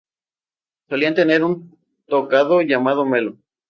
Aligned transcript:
Solían 0.89 1.13
tener 1.13 1.43
un 1.43 1.77
tocado 2.07 2.61
llamado 2.63 3.05
melo. 3.05 3.37